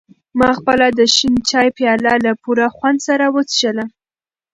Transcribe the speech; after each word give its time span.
ما 0.39 0.49
خپله 0.57 0.85
د 0.97 0.99
شین 1.15 1.35
چای 1.49 1.67
پیاله 1.77 2.13
له 2.25 2.31
پوره 2.41 2.67
خوند 2.75 2.99
سره 3.07 3.25
وڅښله. 3.33 3.85